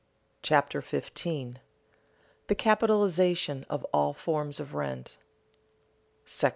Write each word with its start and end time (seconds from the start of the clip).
CHAPTER 0.41 0.81
15 0.81 1.59
THE 2.47 2.55
CAPITALIZATION 2.55 3.67
OF 3.69 3.85
ALL 3.93 4.13
FORMS 4.15 4.59
OF 4.59 4.73
RENT§ 4.73 5.19
I. 6.43 6.49